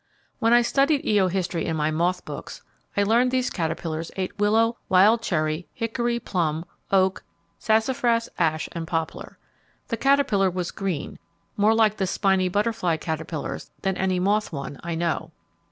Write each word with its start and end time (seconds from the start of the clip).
When 0.39 0.51
I 0.51 0.63
studied 0.63 1.07
Io 1.07 1.27
history 1.27 1.67
in 1.67 1.75
my 1.75 1.91
moth 1.91 2.25
books, 2.25 2.63
I 2.97 3.03
learned 3.03 3.29
these 3.29 3.51
caterpillars 3.51 4.09
ate 4.15 4.35
willow, 4.39 4.77
wild 4.89 5.21
cherry, 5.21 5.67
hickory, 5.75 6.19
plum, 6.19 6.65
oak, 6.91 7.23
sassafras, 7.59 8.27
ash, 8.39 8.67
and 8.71 8.87
poplar. 8.87 9.37
The 9.89 9.97
caterpillar 9.97 10.49
was 10.49 10.71
green, 10.71 11.19
more 11.55 11.75
like 11.75 11.97
the 11.97 12.07
spiny 12.07 12.49
butterfly 12.49 12.97
caterpillars 12.97 13.69
than 13.83 13.95
any 13.95 14.19
moth 14.19 14.51
one 14.51 14.79
I 14.83 14.95
know. 14.95 15.33